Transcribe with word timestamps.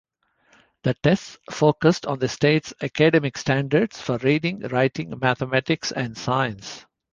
The 0.81 0.95
tests 0.95 1.37
focused 1.51 2.07
on 2.07 2.17
the 2.17 2.27
state's 2.27 2.73
Academic 2.81 3.37
Standards 3.37 4.01
for 4.01 4.17
reading, 4.17 4.61
writing, 4.61 5.13
mathematics 5.19 5.91
and 5.91 6.17
science. 6.17 6.87